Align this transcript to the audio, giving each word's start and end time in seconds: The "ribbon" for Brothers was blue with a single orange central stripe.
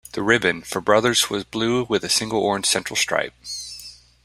The 0.13 0.23
"ribbon" 0.23 0.63
for 0.63 0.81
Brothers 0.81 1.29
was 1.29 1.43
blue 1.43 1.83
with 1.87 2.03
a 2.03 2.09
single 2.09 2.39
orange 2.41 2.65
central 2.65 2.95
stripe. 2.97 3.35